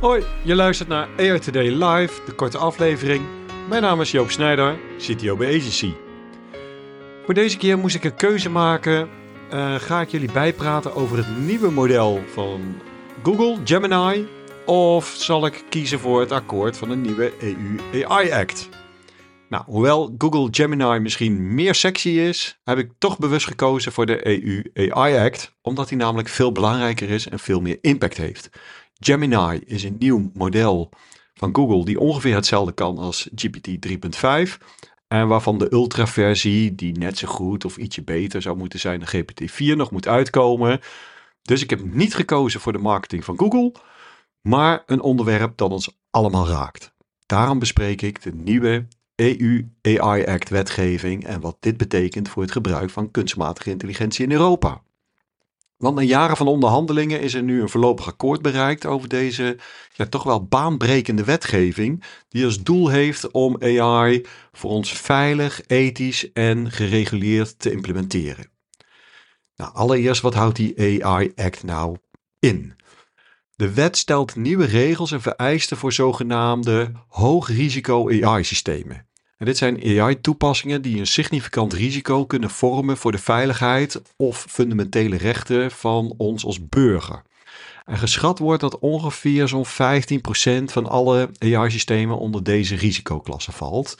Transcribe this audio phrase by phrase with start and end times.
[0.00, 3.22] Hoi, je luistert naar Today Live, de korte aflevering.
[3.68, 5.92] Mijn naam is Joop Snijder, CTO bij Agency.
[7.24, 9.08] Voor deze keer moest ik een keuze maken.
[9.52, 12.60] Uh, ga ik jullie bijpraten over het nieuwe model van
[13.22, 14.26] Google, Gemini,
[14.66, 18.68] of zal ik kiezen voor het akkoord van de nieuwe EU AI Act?
[19.48, 24.26] Nou, hoewel Google Gemini misschien meer sexy is, heb ik toch bewust gekozen voor de
[24.26, 28.50] EU AI Act, omdat die namelijk veel belangrijker is en veel meer impact heeft.
[28.98, 30.90] Gemini is een nieuw model
[31.34, 33.68] van Google die ongeveer hetzelfde kan als GPT
[34.48, 34.58] 3.5.
[35.08, 39.08] En waarvan de ultra-versie, die net zo goed of ietsje beter zou moeten zijn dan
[39.08, 40.80] GPT-4, nog moet uitkomen.
[41.42, 43.72] Dus ik heb niet gekozen voor de marketing van Google,
[44.40, 46.92] maar een onderwerp dat ons allemaal raakt.
[47.26, 52.52] Daarom bespreek ik de nieuwe EU AI Act wetgeving en wat dit betekent voor het
[52.52, 54.82] gebruik van kunstmatige intelligentie in Europa.
[55.78, 59.58] Want na jaren van onderhandelingen is er nu een voorlopig akkoord bereikt over deze
[59.92, 66.32] ja, toch wel baanbrekende wetgeving, die als doel heeft om AI voor ons veilig, ethisch
[66.32, 68.50] en gereguleerd te implementeren.
[69.56, 71.96] Nou, allereerst, wat houdt die AI Act nou
[72.38, 72.76] in?
[73.56, 79.07] De wet stelt nieuwe regels en vereisten voor zogenaamde hoogrisico AI-systemen.
[79.38, 85.70] Dit zijn AI-toepassingen die een significant risico kunnen vormen voor de veiligheid of fundamentele rechten
[85.70, 87.22] van ons als burger.
[87.84, 93.96] En geschat wordt dat ongeveer zo'n 15% van alle AI-systemen onder deze risicoklasse valt.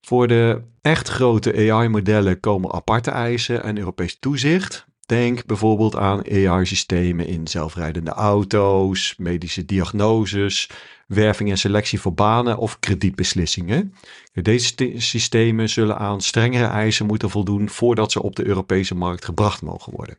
[0.00, 4.86] Voor de echt grote AI-modellen komen aparte eisen en Europees toezicht.
[5.06, 10.70] Denk bijvoorbeeld aan AI-systemen in zelfrijdende auto's, medische diagnoses,
[11.06, 13.94] werving en selectie voor banen of kredietbeslissingen.
[14.32, 19.62] Deze systemen zullen aan strengere eisen moeten voldoen voordat ze op de Europese markt gebracht
[19.62, 20.18] mogen worden.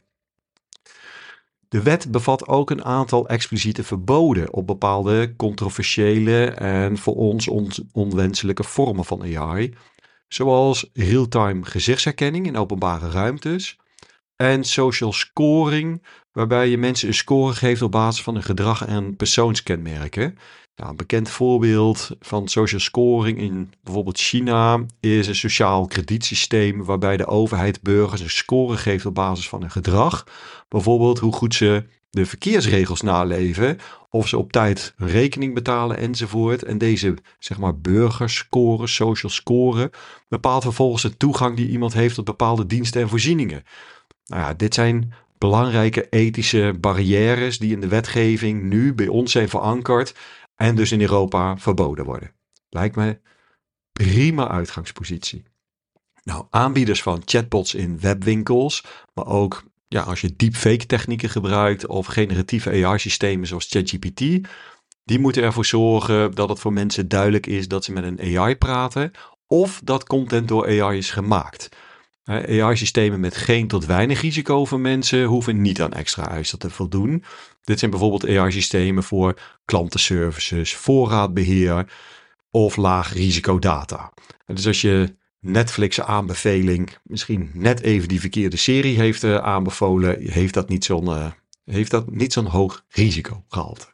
[1.69, 7.49] De wet bevat ook een aantal expliciete verboden op bepaalde controversiële en voor ons
[7.91, 9.73] onwenselijke vormen van AI,
[10.27, 13.77] zoals real-time gezichtsherkenning in openbare ruimtes
[14.37, 19.15] en social scoring, waarbij je mensen een score geeft op basis van hun gedrag en
[19.15, 20.37] persoonskenmerken.
[20.75, 27.17] Nou, een bekend voorbeeld van social scoring in bijvoorbeeld China is een sociaal kredietsysteem waarbij
[27.17, 30.25] de overheid burgers een score geeft op basis van hun gedrag.
[30.67, 33.77] Bijvoorbeeld hoe goed ze de verkeersregels naleven,
[34.09, 36.63] of ze op tijd rekening betalen enzovoort.
[36.63, 39.91] En deze zeg maar burgerscore, social score,
[40.29, 43.63] bepaalt vervolgens de toegang die iemand heeft tot bepaalde diensten en voorzieningen.
[44.27, 49.49] Nou ja, dit zijn belangrijke ethische barrières die in de wetgeving nu bij ons zijn
[49.49, 50.15] verankerd
[50.55, 52.31] en dus in Europa verboden worden.
[52.69, 53.19] Lijkt me
[53.91, 55.43] prima uitgangspositie.
[56.23, 58.83] Nou, aanbieders van chatbots in webwinkels,
[59.13, 64.19] maar ook ja, als je deepfake technieken gebruikt of generatieve AI-systemen zoals ChatGPT,
[65.03, 68.55] die moeten ervoor zorgen dat het voor mensen duidelijk is dat ze met een AI
[68.55, 69.11] praten
[69.47, 71.69] of dat content door AI is gemaakt.
[72.27, 77.23] AI-systemen met geen tot weinig risico voor mensen hoeven niet aan extra eisen te voldoen.
[77.63, 81.91] Dit zijn bijvoorbeeld AI-systemen voor klantenservices, voorraadbeheer
[82.51, 84.13] of laag risico data.
[84.45, 90.53] Dus als je Netflix aanbeveling misschien net even die verkeerde serie heeft uh, aanbevolen, heeft
[90.53, 91.31] dat niet zo'n uh,
[91.65, 93.91] heeft dat niet zo'n hoog risico gehaald.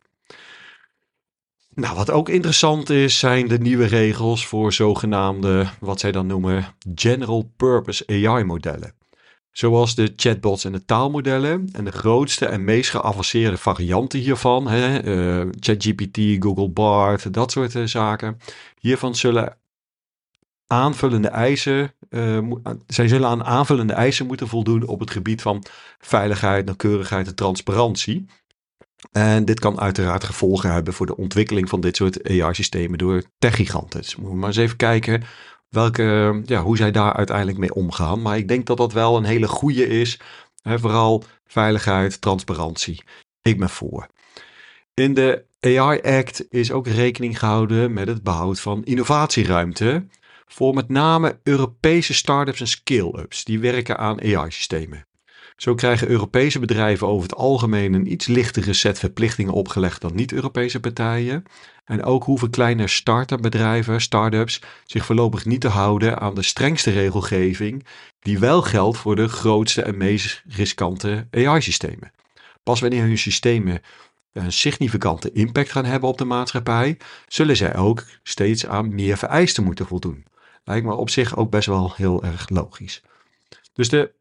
[1.76, 6.76] Nou, wat ook interessant is, zijn de nieuwe regels voor zogenaamde, wat zij dan noemen,
[6.96, 8.94] general purpose AI-modellen.
[9.52, 11.70] Zoals de chatbots en de taalmodellen.
[11.72, 17.76] En de grootste en meest geavanceerde varianten hiervan, hè, uh, ChatGPT, Google Bard, dat soort
[17.76, 18.40] uh, zaken.
[18.80, 19.58] Hiervan zullen
[20.68, 22.50] aanvullende eisen, uh,
[22.88, 25.64] zij zullen aan aanvullende eisen moeten voldoen op het gebied van
[26.00, 28.26] veiligheid, nauwkeurigheid en transparantie.
[29.12, 34.02] En dit kan uiteraard gevolgen hebben voor de ontwikkeling van dit soort AI-systemen door techgiganten.
[34.02, 35.24] Dus moeten we maar eens even kijken
[35.70, 38.22] welke, ja, hoe zij daar uiteindelijk mee omgaan.
[38.22, 40.20] Maar ik denk dat dat wel een hele goede is.
[40.62, 43.04] Hè, vooral veiligheid, transparantie.
[43.42, 44.08] Ik ben voor.
[44.94, 50.06] In de AI Act is ook rekening gehouden met het behoud van innovatieruimte
[50.46, 55.06] voor met name Europese start-ups en scale-ups die werken aan AI-systemen.
[55.56, 60.80] Zo krijgen Europese bedrijven over het algemeen een iets lichtere set verplichtingen opgelegd dan niet-Europese
[60.80, 61.44] partijen.
[61.86, 66.92] En ook hoeven kleine start-up bedrijven, start-ups, zich voorlopig niet te houden aan de strengste
[66.92, 67.86] regelgeving,
[68.20, 72.12] die wel geldt voor de grootste en meest riskante AI-systemen.
[72.64, 73.82] Pas wanneer hun systemen
[74.34, 76.98] een significante impact gaan hebben op de maatschappij,
[77.28, 80.26] zullen zij ook steeds aan meer vereisten moeten voldoen.
[80.64, 83.02] Lijkt me op zich ook best wel heel erg logisch.
[83.74, 84.14] Dus de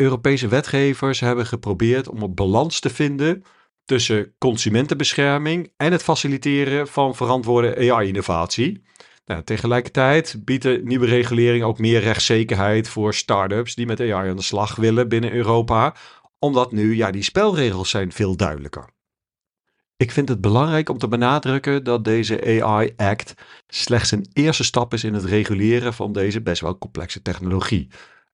[0.00, 3.42] Europese wetgevers hebben geprobeerd om een balans te vinden
[3.84, 8.82] tussen consumentenbescherming en het faciliteren van verantwoorde AI-innovatie.
[9.24, 14.36] Nou, tegelijkertijd biedt de nieuwe regulering ook meer rechtszekerheid voor start-ups die met AI aan
[14.36, 15.94] de slag willen binnen Europa,
[16.38, 18.88] omdat nu ja, die spelregels zijn veel duidelijker.
[19.96, 23.34] Ik vind het belangrijk om te benadrukken dat deze AI Act
[23.66, 27.88] slechts een eerste stap is in het reguleren van deze best wel complexe technologie.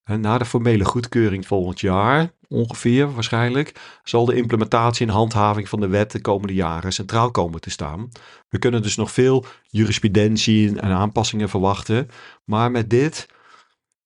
[0.07, 5.89] Na de formele goedkeuring volgend jaar, ongeveer waarschijnlijk, zal de implementatie en handhaving van de
[5.89, 8.09] wet de komende jaren centraal komen te staan.
[8.49, 12.09] We kunnen dus nog veel jurisprudentie en aanpassingen verwachten,
[12.45, 13.29] maar met dit,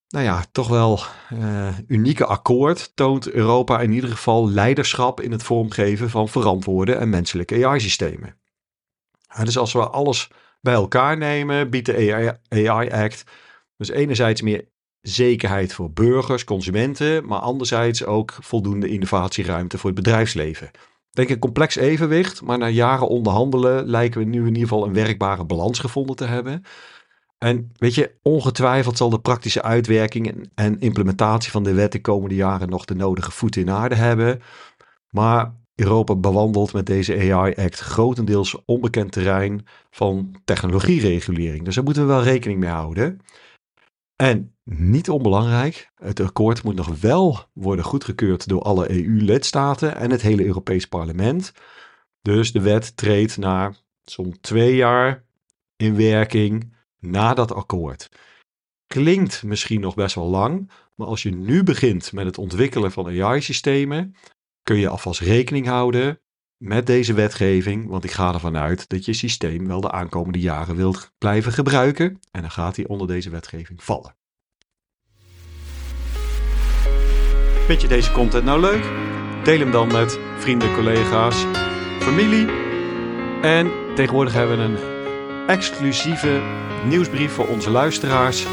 [0.09, 1.01] nou ja, toch wel
[1.33, 7.11] uh, unieke akkoord toont Europa in ieder geval leiderschap in het vormgeven van verantwoorde en
[7.11, 8.37] menselijke AI-systemen.
[9.45, 10.31] dus als we alles
[10.61, 13.25] bij elkaar nemen, biedt de AI Act
[13.77, 14.69] dus enerzijds meer
[15.03, 20.71] zekerheid voor burgers, consumenten, maar anderzijds ook voldoende innovatieruimte voor het bedrijfsleven.
[21.11, 24.95] Denk een complex evenwicht, maar na jaren onderhandelen lijken we nu in ieder geval een
[24.95, 26.63] werkbare balans gevonden te hebben.
[27.39, 32.35] En weet je, ongetwijfeld zal de praktische uitwerking en implementatie van de wet de komende
[32.35, 34.43] jaren nog de nodige voeten in aarde hebben.
[35.11, 41.65] Maar Europa bewandelt met deze AI-act grotendeels onbekend terrein van technologieregulering.
[41.65, 43.21] Dus daar moeten we wel rekening mee houden.
[44.21, 50.23] En niet onbelangrijk, het akkoord moet nog wel worden goedgekeurd door alle EU-lidstaten en het
[50.23, 51.53] hele Europees Parlement.
[52.23, 55.25] Dus de wet treedt na zo'n twee jaar
[55.77, 58.09] in werking na dat akkoord.
[58.87, 63.23] Klinkt misschien nog best wel lang, maar als je nu begint met het ontwikkelen van
[63.23, 64.15] AI-systemen,
[64.63, 66.21] kun je alvast rekening houden
[66.61, 70.77] met deze wetgeving, want ik ga ervan uit dat je systeem wel de aankomende jaren
[70.77, 74.15] wilt blijven gebruiken en dan gaat hij onder deze wetgeving vallen.
[77.67, 78.85] Vind je deze content nou leuk?
[79.45, 81.47] Deel hem dan met vrienden, collega's,
[81.99, 82.49] familie.
[83.43, 86.41] En tegenwoordig hebben we een exclusieve
[86.89, 88.47] nieuwsbrief voor onze luisteraars.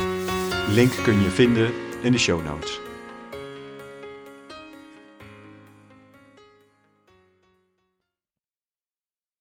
[0.69, 1.71] Link kun je vinden
[2.01, 2.86] in de show notes.